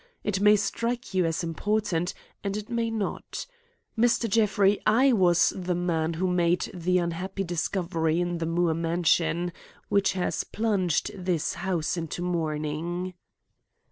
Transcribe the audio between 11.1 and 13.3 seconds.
this house into mourning."